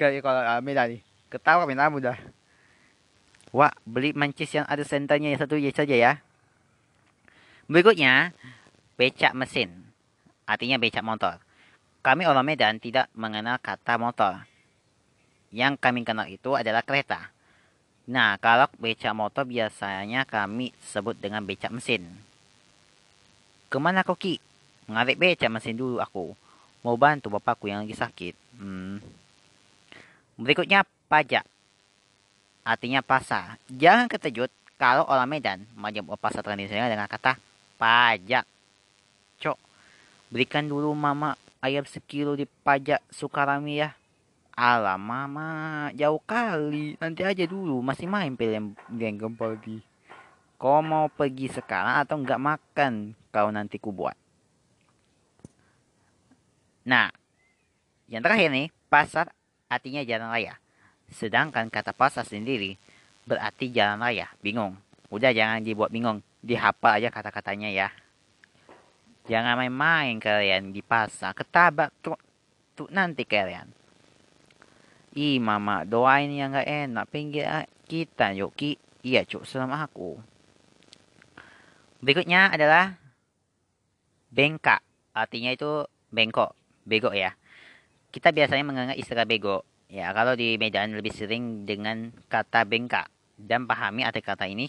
Kalau 0.00 0.18
kalau 0.24 0.42
Medan 0.64 0.96
nih, 0.96 1.00
ketawa 1.28 1.68
minta 1.68 1.92
mudah. 1.92 2.16
Wah, 3.52 3.72
beli 3.84 4.16
mancis 4.16 4.52
yang 4.52 4.64
ada 4.64 4.80
senternya 4.84 5.36
satu 5.36 5.60
saja 5.60 5.96
ya. 5.96 6.12
Berikutnya, 7.68 8.32
becak 8.96 9.36
mesin 9.36 9.88
artinya 10.48 10.80
becak 10.80 11.04
motor. 11.04 11.36
Kami 12.00 12.24
orang 12.24 12.48
Medan 12.48 12.80
tidak 12.80 13.12
mengenal 13.12 13.60
kata 13.60 14.00
motor. 14.00 14.48
Yang 15.52 15.76
kami 15.76 16.08
kenal 16.08 16.24
itu 16.24 16.56
adalah 16.56 16.80
kereta. 16.80 17.28
Nah, 18.08 18.40
kalau 18.40 18.72
becak 18.80 19.12
motor 19.12 19.44
biasanya 19.44 20.24
kami 20.24 20.72
sebut 20.80 21.20
dengan 21.20 21.44
becak 21.44 21.68
mesin. 21.68 22.08
Ke 23.68 23.76
mana 23.76 24.04
kau 24.04 24.16
Ki? 24.16 24.40
Mengarik 24.88 25.20
becak 25.20 25.52
mesin 25.52 25.76
dulu 25.76 26.00
aku. 26.00 26.32
Mau 26.80 26.96
bantu 26.96 27.28
bapakku 27.28 27.68
yang 27.68 27.84
lagi 27.84 27.92
sakit. 27.92 28.34
Hmm. 28.56 29.00
Berikutnya 30.40 30.88
pajak. 31.08 31.44
Artinya 32.64 33.04
pasar. 33.04 33.60
Jangan 33.68 34.08
keterkejut 34.08 34.48
kalau 34.80 35.04
orang 35.08 35.28
Medan 35.28 35.58
menyebut 35.76 36.16
pasar 36.16 36.40
tradisional 36.40 36.88
dengan 36.88 37.08
kata 37.08 37.36
pajak. 37.76 38.48
Berikan 40.28 40.68
dulu 40.68 40.92
mama 40.92 41.40
ayam 41.64 41.88
sekilo 41.88 42.36
di 42.36 42.44
pajak 42.44 43.00
Sukarami 43.08 43.80
ya. 43.80 43.96
Alah 44.52 45.00
mama 45.00 45.88
jauh 45.96 46.20
kali. 46.20 47.00
Nanti 47.00 47.24
aja 47.24 47.48
dulu 47.48 47.80
masih 47.80 48.04
main 48.04 48.36
film 48.36 48.76
yang 48.92 49.16
gempal 49.16 49.56
di. 49.56 49.80
Kau 50.58 50.82
mau 50.82 51.06
pergi 51.06 51.46
sekarang 51.54 52.02
atau 52.02 52.18
nggak 52.18 52.42
makan? 52.42 53.14
Kau 53.30 53.48
nanti 53.54 53.78
ku 53.78 53.94
buat. 53.94 54.18
Nah, 56.82 57.14
yang 58.10 58.26
terakhir 58.26 58.50
nih, 58.50 58.68
pasar 58.90 59.30
artinya 59.70 60.02
jalan 60.02 60.34
raya. 60.34 60.58
Sedangkan 61.14 61.70
kata 61.70 61.94
pasar 61.94 62.26
sendiri 62.26 62.74
berarti 63.22 63.70
jalan 63.70 64.02
raya. 64.02 64.26
Bingung? 64.42 64.74
Udah 65.14 65.30
jangan 65.30 65.62
dibuat 65.62 65.94
bingung. 65.94 66.26
Dihafal 66.42 66.98
aja 66.98 67.14
kata-katanya 67.14 67.70
ya. 67.70 67.88
Jangan 69.30 69.62
main-main 69.62 70.18
kalian 70.18 70.74
di 70.74 70.82
pasar. 70.82 71.38
Ketabak 71.38 71.94
tuh, 72.02 72.18
tuh 72.74 72.90
nanti 72.90 73.22
kalian. 73.22 73.70
Ih 75.14 75.38
mama 75.38 75.86
doain 75.86 76.34
yang 76.34 76.50
gak 76.50 76.66
enak. 76.66 77.06
Pinggir 77.14 77.46
kita 77.86 78.34
yuk 78.34 78.56
ki. 78.58 78.74
Iya 79.06 79.22
cuk 79.22 79.46
selama 79.46 79.86
aku. 79.86 80.37
Berikutnya 81.98 82.50
adalah 82.54 82.94
bengkak. 84.30 84.82
Artinya 85.14 85.50
itu 85.54 85.86
bengkok. 86.12 86.54
Bego 86.88 87.10
ya. 87.12 87.34
Kita 88.08 88.32
biasanya 88.32 88.64
mengenal 88.64 88.96
istilah 88.96 89.28
bego. 89.28 89.66
Ya, 89.88 90.12
kalau 90.12 90.36
di 90.36 90.60
Medan 90.60 90.92
lebih 90.96 91.12
sering 91.12 91.64
dengan 91.64 92.12
kata 92.30 92.64
bengkak. 92.64 93.08
Dan 93.38 93.68
pahami 93.70 94.02
arti 94.02 94.22
kata 94.24 94.50
ini 94.50 94.66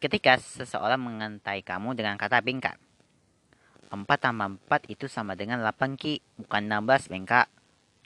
ketika 0.00 0.36
seseorang 0.36 1.00
mengantai 1.00 1.60
kamu 1.64 1.96
dengan 1.96 2.16
kata 2.16 2.40
bengkak. 2.40 2.76
4 3.90 4.02
tambah 4.18 4.58
4 4.66 4.92
itu 4.92 5.06
sama 5.06 5.38
dengan 5.38 5.62
8 5.62 5.94
ki 5.94 6.18
bukan 6.42 6.62
16 6.66 7.06
bengkak 7.06 7.46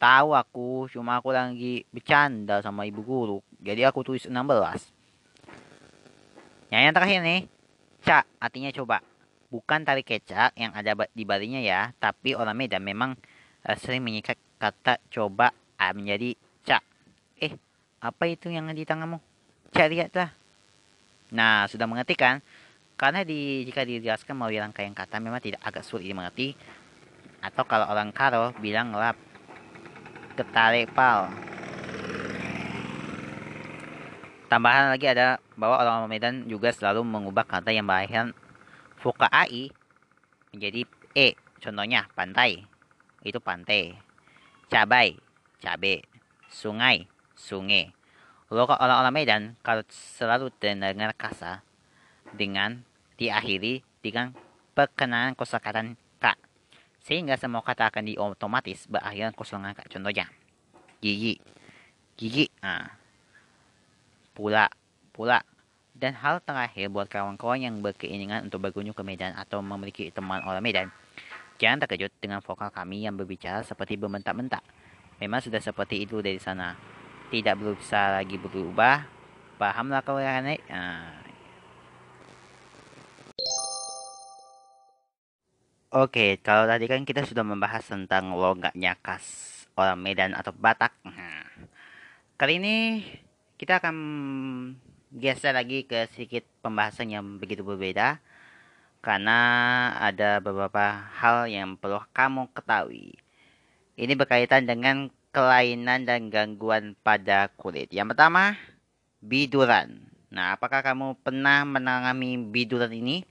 tahu 0.01 0.33
aku 0.33 0.89
cuma 0.89 1.21
aku 1.21 1.33
lagi 1.33 1.85
bercanda 1.93 2.65
sama 2.65 2.89
ibu 2.89 3.05
guru 3.05 3.39
jadi 3.61 3.89
aku 3.93 4.01
tulis 4.01 4.25
16 4.25 4.33
yang 6.73 6.83
yang 6.89 6.95
terakhir 6.97 7.21
nih 7.21 7.41
cak 8.05 8.25
artinya 8.41 8.71
coba 8.73 9.05
bukan 9.51 9.83
tarik 9.83 10.07
kecak 10.07 10.55
yang 10.55 10.73
ada 10.73 10.95
di 11.11 11.25
barinya 11.27 11.59
ya 11.59 11.91
tapi 11.99 12.39
orang 12.39 12.55
Medan 12.55 12.85
memang 12.87 13.19
uh, 13.67 13.77
sering 13.77 14.01
menyikat 14.05 14.39
kata 14.61 15.01
coba 15.11 15.53
uh, 15.81 15.93
menjadi 15.93 16.37
cak 16.65 16.83
eh 17.41 17.53
apa 18.01 18.25
itu 18.33 18.49
yang 18.49 18.65
di 18.73 18.89
tanganmu? 18.89 19.21
Cak 19.77 19.87
lihatlah. 19.93 20.33
Nah 21.37 21.69
sudah 21.69 21.85
mengerti 21.85 22.17
kan 22.17 22.41
karena 22.97 23.25
di, 23.25 23.65
jika 23.65 23.85
dijelaskan 23.85 24.37
melalui 24.37 24.61
rangkaian 24.61 24.93
kata 24.93 25.21
memang 25.21 25.41
tidak 25.41 25.61
agak 25.65 25.85
sulit 25.85 26.09
dimengerti. 26.09 26.57
Atau 27.41 27.65
kalau 27.65 27.89
orang 27.89 28.13
Karo 28.13 28.53
bilang 28.61 28.93
lap 28.93 29.17
ketarik 30.37 30.93
pal. 30.93 31.29
Tambahan 34.51 34.91
lagi 34.91 35.07
ada 35.07 35.39
bahwa 35.55 35.79
orang 35.79 36.11
Medan 36.11 36.43
juga 36.51 36.75
selalu 36.75 37.07
mengubah 37.07 37.47
kata 37.47 37.71
yang 37.71 37.87
berakhir 37.87 38.35
fuka 38.99 39.31
ai 39.31 39.71
menjadi 40.51 40.91
e. 41.15 41.39
Contohnya 41.63 42.11
pantai 42.19 42.67
itu 43.23 43.39
pantai, 43.39 43.95
cabai, 44.67 45.15
cabe, 45.63 46.03
sungai, 46.51 47.07
sungai. 47.39 47.95
Lalu 48.51 48.75
orang-orang 48.75 49.15
Medan 49.15 49.43
kalau 49.63 49.87
selalu 49.87 50.51
dengar 50.59 51.15
kasar 51.15 51.63
dengan 52.35 52.83
diakhiri 53.23 53.87
dengan 54.03 54.35
perkenalan 54.75 55.39
kosakata 55.39 55.87
kak. 56.19 56.43
Sehingga 57.07 57.39
semua 57.39 57.63
kata 57.63 57.87
akan 57.87 58.03
diotomatis 58.03 58.91
berakhir 58.91 59.31
kosongan 59.39 59.79
kak. 59.79 59.87
Contohnya, 59.95 60.27
gigi, 60.99 61.39
gigi, 62.19 62.51
ah, 62.67 63.00
pula, 64.33 64.71
pula. 65.13 65.43
Dan 65.93 66.17
hal 66.17 66.41
terakhir 66.41 66.89
buat 66.89 67.13
kawan-kawan 67.13 67.61
yang 67.61 67.77
berkeinginan 67.85 68.49
untuk 68.49 68.65
berkunjung 68.65 68.97
ke 68.97 69.05
Medan 69.05 69.37
atau 69.37 69.61
memiliki 69.61 70.09
teman 70.09 70.41
orang 70.49 70.65
Medan, 70.65 70.89
jangan 71.61 71.85
terkejut 71.85 72.09
dengan 72.23 72.41
vokal 72.41 72.73
kami 72.73 73.05
yang 73.05 73.15
berbicara 73.21 73.61
seperti 73.61 74.01
berbentak-bentak. 74.01 74.65
Memang 75.21 75.45
sudah 75.45 75.61
seperti 75.61 76.09
itu 76.09 76.25
dari 76.25 76.41
sana. 76.41 76.73
Tidak 77.29 77.53
berusaha 77.53 78.17
lagi 78.17 78.41
berubah. 78.41 79.05
Pahamlah 79.61 80.01
kalian? 80.01 80.57
Nah, 80.73 81.21
Oke, 85.91 86.39
kalau 86.39 86.71
tadi 86.71 86.87
kan 86.87 87.03
kita 87.03 87.27
sudah 87.27 87.43
membahas 87.43 87.83
tentang 87.83 88.31
logatnya 88.39 88.95
khas 89.03 89.51
orang 89.75 89.99
Medan 89.99 90.39
atau 90.39 90.55
Batak. 90.55 90.95
Kali 92.39 92.63
ini 92.63 93.03
kita 93.61 93.77
akan 93.77 93.97
geser 95.13 95.53
lagi 95.53 95.85
ke 95.85 96.09
sedikit 96.17 96.49
pembahasan 96.65 97.13
yang 97.13 97.37
begitu 97.37 97.61
berbeda 97.61 98.17
karena 99.05 99.39
ada 100.01 100.41
beberapa 100.41 101.05
hal 101.21 101.45
yang 101.45 101.77
perlu 101.77 102.01
kamu 102.17 102.49
ketahui. 102.57 103.21
Ini 104.01 104.17
berkaitan 104.17 104.65
dengan 104.65 105.13
kelainan 105.29 106.09
dan 106.09 106.33
gangguan 106.33 106.97
pada 107.05 107.53
kulit. 107.61 107.93
Yang 107.93 108.17
pertama, 108.17 108.57
biduran. 109.21 110.09
Nah, 110.33 110.57
apakah 110.57 110.81
kamu 110.81 111.21
pernah 111.21 111.69
mengalami 111.69 112.41
biduran 112.41 112.97
ini? 112.97 113.29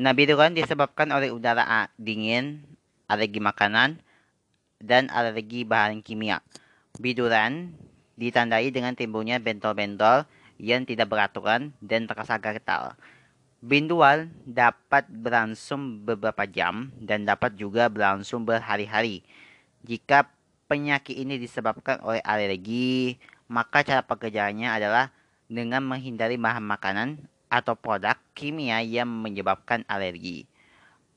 Nah, 0.00 0.16
biduran 0.16 0.56
disebabkan 0.56 1.12
oleh 1.12 1.28
udara 1.28 1.92
dingin, 2.00 2.64
alergi 3.04 3.36
makanan, 3.36 4.00
dan 4.80 5.12
alergi 5.12 5.68
bahan 5.68 6.00
kimia. 6.00 6.40
Biduran 6.96 7.76
ditandai 8.16 8.68
dengan 8.72 8.92
timbulnya 8.92 9.40
bentol-bentol 9.40 10.28
yang 10.60 10.84
tidak 10.86 11.10
beraturan 11.10 11.72
dan 11.82 12.06
terasa 12.06 12.38
gatal. 12.38 12.94
Bindual 13.62 14.26
dapat 14.42 15.06
berlangsung 15.06 16.02
beberapa 16.02 16.42
jam 16.50 16.90
dan 16.98 17.22
dapat 17.22 17.54
juga 17.54 17.86
berlangsung 17.86 18.42
berhari-hari. 18.42 19.22
Jika 19.86 20.26
penyakit 20.66 21.14
ini 21.14 21.38
disebabkan 21.38 22.02
oleh 22.02 22.18
alergi, 22.26 23.18
maka 23.46 23.86
cara 23.86 24.02
pekerjaannya 24.02 24.66
adalah 24.66 25.14
dengan 25.46 25.84
menghindari 25.86 26.40
bahan 26.40 26.64
makanan 26.64 27.08
atau 27.52 27.76
produk 27.76 28.16
kimia 28.32 28.80
yang 28.80 29.06
menyebabkan 29.06 29.84
alergi. 29.84 30.48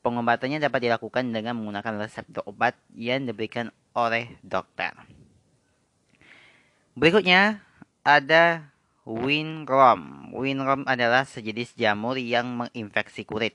Pengobatannya 0.04 0.62
dapat 0.62 0.86
dilakukan 0.86 1.26
dengan 1.34 1.58
menggunakan 1.58 2.06
resep 2.06 2.28
obat 2.46 2.78
yang 2.94 3.26
diberikan 3.26 3.74
oleh 3.96 4.30
dokter. 4.44 4.94
Berikutnya 6.96 7.60
ada 8.08 8.72
Winrom. 9.04 10.32
Winrom 10.32 10.88
adalah 10.88 11.28
sejenis 11.28 11.76
jamur 11.76 12.16
yang 12.16 12.48
menginfeksi 12.56 13.28
kulit. 13.28 13.52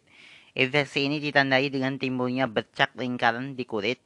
Infeksi 0.54 1.10
ini 1.10 1.18
ditandai 1.18 1.74
dengan 1.74 1.98
timbulnya 1.98 2.46
bercak 2.46 2.94
lingkaran 2.94 3.58
di 3.58 3.66
kulit. 3.66 3.98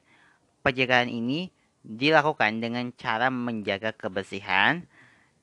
Pencegahan 0.64 1.12
ini 1.12 1.52
dilakukan 1.84 2.64
dengan 2.64 2.96
cara 2.96 3.28
menjaga 3.28 3.92
kebersihan 3.92 4.88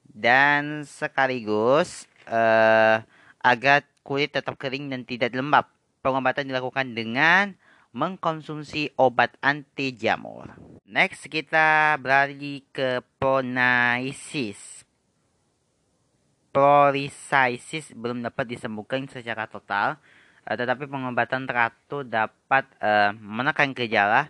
dan 0.08 0.88
sekaligus 0.88 2.08
uh, 2.32 3.04
agar 3.44 3.84
kulit 4.00 4.32
tetap 4.32 4.56
kering 4.56 4.88
dan 4.88 5.04
tidak 5.04 5.37
lembab. 5.37 5.68
Pengobatan 6.00 6.49
dilakukan 6.49 6.96
dengan 6.96 7.61
mengkonsumsi 7.92 8.96
obat 8.96 9.37
anti 9.44 9.92
jamur. 9.92 10.49
Next 10.88 11.28
kita 11.28 11.96
beralih 12.00 12.64
ke 12.72 13.04
pronaisis. 13.20 14.84
Prolisisis 16.52 17.96
belum 17.96 18.20
dapat 18.20 18.44
disembuhkan 18.44 19.08
secara 19.08 19.49
total 19.49 19.96
uh, 20.44 20.56
tetapi 20.56 20.84
pengobatan 20.84 21.49
teratur 21.49 22.04
dapat 22.04 22.68
uh, 22.82 23.16
menekan 23.16 23.72
gejala 23.72 24.28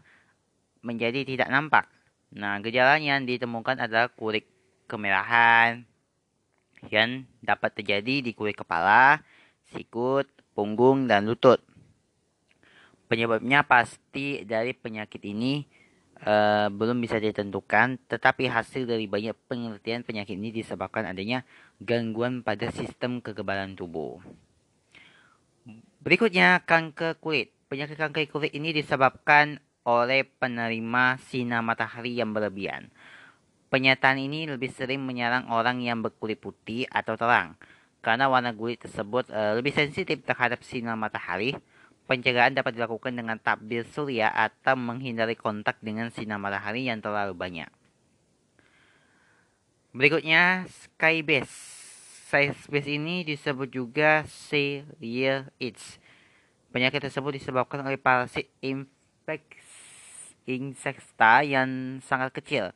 menjadi 0.83 1.27
tidak 1.27 1.49
nampak. 1.51 1.87
Nah, 2.33 2.59
gejala 2.65 2.99
yang 2.99 3.27
ditemukan 3.29 3.79
adalah 3.79 4.09
kulit 4.11 4.49
kemerahan 4.89 5.85
yang 6.91 7.23
dapat 7.39 7.79
terjadi 7.79 8.25
di 8.25 8.31
kulit 8.35 8.59
kepala, 8.59 9.23
sikut, 9.71 10.27
punggung, 10.57 11.07
dan 11.07 11.29
lutut. 11.29 11.63
Penyebabnya 13.13 13.61
pasti 13.69 14.41
dari 14.49 14.73
penyakit 14.73 15.21
ini 15.21 15.69
uh, 16.25 16.73
belum 16.73 16.97
bisa 17.05 17.21
ditentukan, 17.21 18.01
tetapi 18.09 18.49
hasil 18.49 18.89
dari 18.89 19.05
banyak 19.05 19.37
penelitian 19.53 20.01
penyakit 20.01 20.33
ini 20.33 20.49
disebabkan 20.49 21.05
adanya 21.05 21.45
gangguan 21.77 22.41
pada 22.41 22.73
sistem 22.73 23.21
kekebalan 23.21 23.77
tubuh. 23.77 24.17
Berikutnya, 26.01 26.65
kanker 26.65 27.21
kulit. 27.21 27.53
Penyakit 27.69 28.01
kanker 28.01 28.33
kulit 28.33 28.57
ini 28.57 28.73
disebabkan 28.73 29.61
oleh 29.85 30.25
penerima 30.25 31.21
sinar 31.21 31.61
matahari 31.61 32.17
yang 32.17 32.33
berlebihan. 32.33 32.89
Penyataan 33.69 34.25
ini 34.25 34.49
lebih 34.49 34.73
sering 34.73 35.05
menyerang 35.05 35.53
orang 35.53 35.85
yang 35.85 36.01
berkulit 36.01 36.41
putih 36.41 36.89
atau 36.89 37.21
terang. 37.21 37.61
Karena 38.01 38.33
warna 38.33 38.57
kulit 38.57 38.83
tersebut 38.83 39.29
e, 39.29 39.41
lebih 39.61 39.77
sensitif 39.77 40.25
terhadap 40.27 40.65
sinar 40.67 40.99
matahari, 40.99 41.55
pencegahan 42.11 42.53
dapat 42.53 42.77
dilakukan 42.77 43.15
dengan 43.15 43.39
tabir 43.39 43.87
surya 43.89 44.29
atau 44.29 44.75
menghindari 44.77 45.39
kontak 45.39 45.79
dengan 45.81 46.11
sinar 46.11 46.43
matahari 46.43 46.87
yang 46.91 47.01
terlalu 47.01 47.33
banyak. 47.33 47.71
Berikutnya, 49.93 50.65
sky 50.69 51.21
base. 51.21 51.81
Space 52.33 52.89
ini 52.89 53.29
disebut 53.29 53.69
juga 53.69 54.25
celiacs. 54.25 56.01
Penyakit 56.73 57.05
tersebut 57.05 57.37
disebabkan 57.37 57.85
oleh 57.85 58.01
parasit 58.01 58.49
insekta 60.49 61.45
yang 61.45 62.01
sangat 62.01 62.33
kecil 62.33 62.73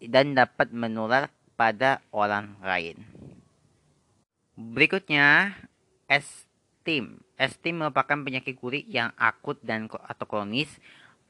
dan 0.00 0.32
dapat 0.32 0.72
menular 0.72 1.28
pada 1.52 2.00
orang 2.16 2.56
lain. 2.64 3.04
Berikutnya, 4.56 5.52
estim. 6.84 7.16
Estim 7.40 7.80
merupakan 7.80 8.20
penyakit 8.20 8.60
kulit 8.60 8.84
yang 8.92 9.08
akut 9.16 9.56
dan 9.64 9.88
atau 9.88 10.28
kronis. 10.28 10.68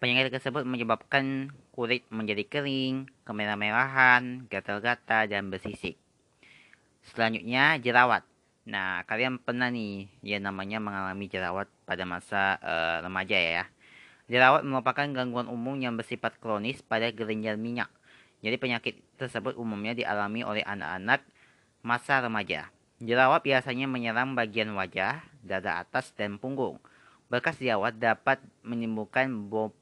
Penyakit 0.02 0.34
tersebut 0.34 0.66
menyebabkan 0.66 1.54
kulit 1.70 2.02
menjadi 2.10 2.42
kering, 2.42 3.06
kemerah-merahan, 3.22 4.50
gatal-gatal, 4.50 5.30
dan 5.30 5.54
bersisik. 5.54 5.94
Selanjutnya 7.06 7.78
jerawat. 7.78 8.26
Nah, 8.66 9.06
kalian 9.06 9.38
pernah 9.38 9.70
nih 9.70 10.10
ya 10.26 10.42
namanya 10.42 10.82
mengalami 10.82 11.30
jerawat 11.30 11.70
pada 11.86 12.02
masa 12.02 12.58
uh, 12.58 13.06
remaja 13.06 13.38
ya. 13.38 13.64
Jerawat 14.26 14.66
merupakan 14.66 15.06
gangguan 15.06 15.46
umum 15.46 15.78
yang 15.78 15.94
bersifat 15.94 16.34
kronis 16.42 16.82
pada 16.82 17.14
kelenjar 17.14 17.54
minyak. 17.54 17.94
Jadi 18.42 18.58
penyakit 18.58 18.94
tersebut 19.22 19.54
umumnya 19.54 19.94
dialami 19.94 20.42
oleh 20.42 20.66
anak-anak 20.66 21.22
masa 21.86 22.18
remaja. 22.18 22.73
Jerawat 23.02 23.42
biasanya 23.42 23.90
menyerang 23.90 24.38
bagian 24.38 24.70
wajah, 24.74 25.24
dada 25.42 25.82
atas, 25.82 26.14
dan 26.14 26.38
punggung. 26.38 26.78
Bekas 27.26 27.58
jerawat 27.58 27.98
dapat 27.98 28.38
menimbulkan 28.62 29.50
bo 29.50 29.74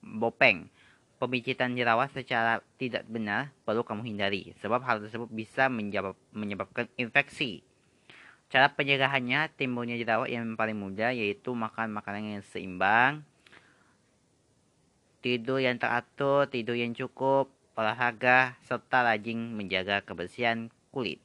bopeng, 0.00 0.70
Pemicitan 1.16 1.72
jerawat 1.72 2.12
secara 2.12 2.60
tidak 2.76 3.08
benar 3.08 3.48
perlu 3.64 3.80
kamu 3.80 4.04
hindari, 4.04 4.52
sebab 4.60 4.84
hal 4.84 5.00
tersebut 5.00 5.32
bisa 5.32 5.72
menyebabkan 6.36 6.92
infeksi. 7.00 7.64
Cara 8.52 8.68
pencegahannya 8.68 9.48
timbulnya 9.56 9.96
jerawat 9.96 10.28
yang 10.28 10.52
paling 10.60 10.76
mudah 10.76 11.16
yaitu 11.16 11.56
makan 11.56 11.96
makanan 11.96 12.36
yang 12.36 12.44
seimbang, 12.52 13.24
tidur 15.24 15.56
yang 15.56 15.80
teratur, 15.80 16.52
tidur 16.52 16.76
yang 16.76 16.92
cukup, 16.92 17.48
olahraga, 17.80 18.60
serta 18.68 19.00
rajin 19.00 19.56
menjaga 19.56 20.04
kebersihan 20.04 20.68
kulit. 20.92 21.24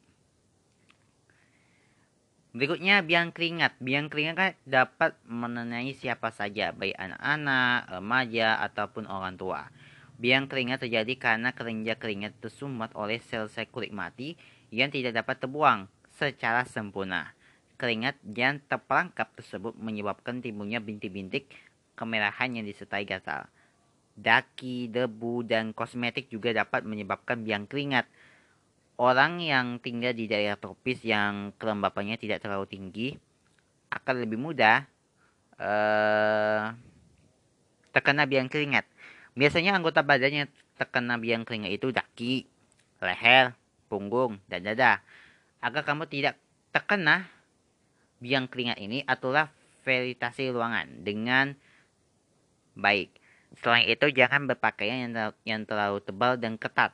Berikutnya 2.51 2.99
biang 2.99 3.31
keringat. 3.31 3.79
Biang 3.79 4.11
keringat 4.11 4.35
kan 4.35 4.51
dapat 4.67 5.15
mengenai 5.23 5.95
siapa 5.95 6.35
saja, 6.35 6.75
baik 6.75 6.99
anak-anak, 6.99 7.87
remaja, 7.87 8.59
ataupun 8.59 9.07
orang 9.07 9.39
tua. 9.39 9.71
Biang 10.19 10.51
keringat 10.51 10.83
terjadi 10.83 11.15
karena 11.15 11.55
kelenjar 11.55 11.95
keringat 11.95 12.35
tersumbat 12.43 12.91
oleh 12.93 13.23
sel-sel 13.23 13.71
kulit 13.71 13.95
mati 13.95 14.35
yang 14.67 14.91
tidak 14.91 15.23
dapat 15.23 15.39
terbuang 15.39 15.87
secara 16.11 16.67
sempurna. 16.67 17.31
Keringat 17.79 18.19
yang 18.35 18.59
terperangkap 18.67 19.31
tersebut 19.33 19.73
menyebabkan 19.79 20.43
timbulnya 20.43 20.83
bintik-bintik 20.83 21.49
kemerahan 21.95 22.53
yang 22.53 22.67
disertai 22.67 23.07
gatal. 23.07 23.47
Daki, 24.19 24.91
debu, 24.91 25.47
dan 25.47 25.71
kosmetik 25.71 26.27
juga 26.27 26.51
dapat 26.51 26.83
menyebabkan 26.83 27.41
biang 27.41 27.65
keringat. 27.65 28.05
Orang 29.01 29.41
yang 29.41 29.81
tinggal 29.81 30.13
di 30.13 30.29
daerah 30.29 30.61
tropis 30.61 31.01
yang 31.01 31.57
kelembapannya 31.57 32.21
tidak 32.21 32.45
terlalu 32.45 32.69
tinggi 32.69 33.17
akan 33.89 34.15
lebih 34.21 34.37
mudah 34.37 34.85
uh, 35.57 36.69
terkena 37.89 38.29
biang 38.29 38.45
keringat. 38.45 38.85
Biasanya 39.33 39.73
anggota 39.73 40.05
badan 40.05 40.45
yang 40.45 40.49
terkena 40.77 41.17
biang 41.17 41.49
keringat 41.49 41.81
itu 41.81 41.89
daki, 41.89 42.45
leher, 43.01 43.57
punggung, 43.89 44.37
dan 44.45 44.69
dada. 44.69 45.01
Agar 45.65 45.81
kamu 45.81 46.05
tidak 46.05 46.37
terkena 46.69 47.25
biang 48.21 48.45
keringat 48.45 48.77
ini, 48.77 49.01
aturlah 49.09 49.49
veritasi 49.81 50.53
ruangan 50.53 51.01
dengan 51.01 51.57
baik. 52.77 53.17
Selain 53.65 53.89
itu, 53.89 54.13
jangan 54.13 54.45
berpakaian 54.45 55.09
yang 55.41 55.65
terlalu 55.65 56.05
tebal 56.05 56.37
dan 56.37 56.53
ketat. 56.61 56.93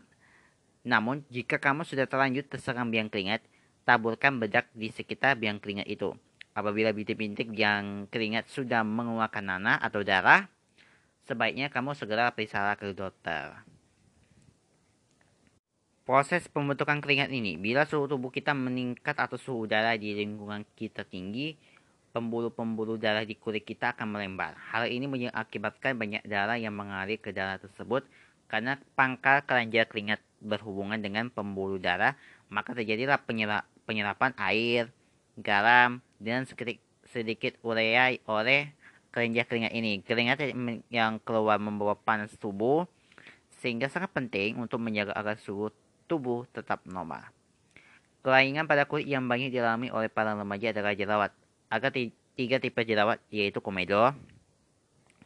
Namun, 0.88 1.28
jika 1.28 1.60
kamu 1.60 1.84
sudah 1.84 2.08
terlanjur 2.08 2.48
terserang 2.48 2.88
biang 2.88 3.12
keringat, 3.12 3.44
taburkan 3.84 4.40
bedak 4.40 4.72
di 4.72 4.88
sekitar 4.88 5.36
biang 5.36 5.60
keringat 5.60 5.84
itu. 5.84 6.16
Apabila 6.56 6.96
bintik-bintik 6.96 7.52
yang 7.52 8.08
keringat 8.08 8.48
sudah 8.48 8.88
mengeluarkan 8.88 9.52
nanah 9.52 9.78
atau 9.84 10.00
darah, 10.02 10.48
sebaiknya 11.28 11.68
kamu 11.68 11.92
segera 11.92 12.32
periksa 12.32 12.72
ke 12.80 12.96
dokter. 12.96 13.52
Proses 16.08 16.48
pembentukan 16.48 17.04
keringat 17.04 17.36
ini, 17.36 17.60
bila 17.60 17.84
suhu 17.84 18.08
tubuh 18.08 18.32
kita 18.32 18.56
meningkat 18.56 19.20
atau 19.20 19.36
suhu 19.36 19.68
udara 19.68 19.92
di 20.00 20.16
lingkungan 20.16 20.64
kita 20.80 21.04
tinggi, 21.04 21.60
pembuluh-pembuluh 22.16 22.96
darah 22.96 23.28
di 23.28 23.36
kulit 23.36 23.68
kita 23.68 23.92
akan 23.92 24.16
melembar. 24.16 24.56
Hal 24.72 24.88
ini 24.88 25.04
mengakibatkan 25.04 26.00
banyak 26.00 26.24
darah 26.24 26.56
yang 26.56 26.72
mengalir 26.72 27.20
ke 27.20 27.36
darah 27.36 27.60
tersebut 27.60 28.08
karena 28.48 28.80
pangkal 28.96 29.44
kelenjar 29.44 29.92
keringat 29.92 30.24
berhubungan 30.44 31.02
dengan 31.02 31.30
pembuluh 31.34 31.82
darah, 31.82 32.14
maka 32.48 32.78
terjadilah 32.78 33.22
penyerapan 33.86 34.32
air, 34.38 34.94
garam, 35.38 36.02
dan 36.22 36.46
sedikit, 36.46 36.82
sedikit 37.10 37.54
urea 37.66 38.16
oleh 38.30 38.74
kelenjar 39.10 39.50
keringat 39.50 39.74
ini. 39.74 40.04
Keringat 40.06 40.38
yang 40.94 41.18
keluar 41.24 41.58
membawa 41.58 41.98
panas 41.98 42.34
tubuh 42.38 42.86
sehingga 43.58 43.90
sangat 43.90 44.14
penting 44.14 44.62
untuk 44.62 44.78
menjaga 44.78 45.18
agar 45.18 45.42
suhu 45.42 45.74
tubuh 46.06 46.46
tetap 46.54 46.86
normal. 46.86 47.26
Kelainan 48.22 48.70
pada 48.70 48.86
kulit 48.86 49.10
yang 49.10 49.26
banyak 49.26 49.50
dialami 49.50 49.90
oleh 49.90 50.12
para 50.12 50.38
remaja 50.38 50.70
adalah 50.70 50.94
jerawat. 50.94 51.32
Ada 51.72 51.90
tiga 52.38 52.62
tipe 52.62 52.82
jerawat 52.86 53.18
yaitu 53.34 53.58
komedo, 53.64 54.14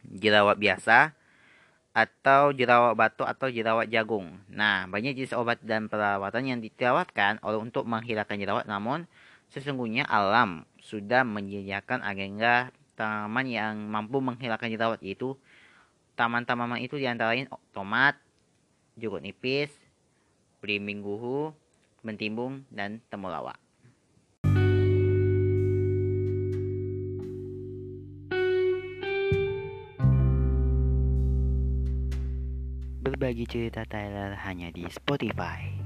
jerawat 0.08 0.56
biasa, 0.56 1.12
atau 1.92 2.56
jerawat 2.56 2.96
batu 2.96 3.28
atau 3.28 3.52
jerawat 3.52 3.92
jagung. 3.92 4.40
Nah, 4.48 4.88
banyak 4.88 5.16
jenis 5.16 5.36
obat 5.36 5.60
dan 5.60 5.92
perawatan 5.92 6.48
yang 6.48 6.60
ditawarkan 6.64 7.44
oleh 7.44 7.60
untuk 7.60 7.84
menghilangkan 7.84 8.40
jerawat 8.40 8.66
namun 8.66 9.06
sesungguhnya 9.52 10.08
alam 10.08 10.64
sudah 10.80 11.28
menyediakan 11.28 12.00
agenda 12.00 12.72
tanaman 12.96 13.46
yang 13.46 13.76
mampu 13.92 14.24
menghilangkan 14.24 14.72
jerawat 14.72 15.00
yaitu 15.04 15.36
taman-tanaman 16.16 16.80
itu 16.80 16.96
di 16.96 17.06
antara 17.08 17.36
lain 17.36 17.52
tomat, 17.76 18.16
jeruk 18.96 19.20
nipis, 19.20 19.72
belimbing 20.64 21.04
guhu, 21.04 21.52
bentimbung, 22.02 22.66
dan 22.74 23.04
temulawak. 23.14 23.61
Berbagi 33.32 33.48
cerita 33.48 33.88
Tyler 33.88 34.36
hanya 34.44 34.68
di 34.76 34.84
Spotify. 34.92 35.81